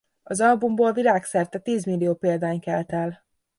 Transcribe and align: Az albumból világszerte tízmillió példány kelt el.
Az 0.23 0.41
albumból 0.41 0.91
világszerte 0.93 1.59
tízmillió 1.59 2.13
példány 2.15 2.59
kelt 2.59 2.91
el. 2.91 3.25